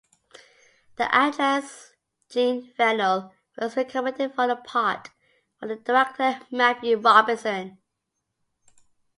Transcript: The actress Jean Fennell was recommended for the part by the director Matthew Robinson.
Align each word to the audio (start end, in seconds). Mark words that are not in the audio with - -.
The 0.95 1.13
actress 1.13 1.93
Jean 2.31 2.63
Fennell 2.73 3.35
was 3.55 3.77
recommended 3.77 4.33
for 4.33 4.47
the 4.47 4.55
part 4.55 5.11
by 5.61 5.67
the 5.67 5.75
director 5.75 6.39
Matthew 6.49 6.97
Robinson. 6.97 7.77